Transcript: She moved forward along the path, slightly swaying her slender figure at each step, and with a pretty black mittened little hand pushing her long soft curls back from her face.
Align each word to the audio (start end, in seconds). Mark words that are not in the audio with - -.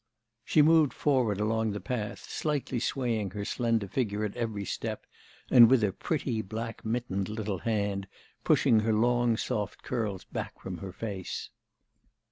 She 0.43 0.63
moved 0.63 0.93
forward 0.93 1.39
along 1.39 1.73
the 1.73 1.79
path, 1.79 2.27
slightly 2.27 2.79
swaying 2.79 3.29
her 3.29 3.45
slender 3.45 3.87
figure 3.87 4.25
at 4.25 4.35
each 4.57 4.73
step, 4.73 5.05
and 5.51 5.69
with 5.69 5.83
a 5.83 5.93
pretty 5.93 6.41
black 6.41 6.83
mittened 6.83 7.29
little 7.29 7.59
hand 7.59 8.07
pushing 8.43 8.79
her 8.79 8.93
long 8.93 9.37
soft 9.37 9.83
curls 9.83 10.23
back 10.23 10.59
from 10.59 10.79
her 10.79 10.91
face. 10.91 11.51